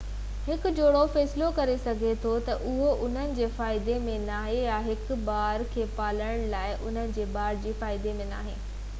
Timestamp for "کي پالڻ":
5.75-6.47